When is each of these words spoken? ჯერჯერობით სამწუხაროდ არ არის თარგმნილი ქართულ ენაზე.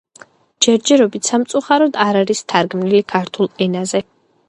ჯერჯერობით 0.65 1.29
სამწუხაროდ 1.33 2.01
არ 2.07 2.21
არის 2.25 2.45
თარგმნილი 2.55 3.07
ქართულ 3.15 3.55
ენაზე. 3.69 4.07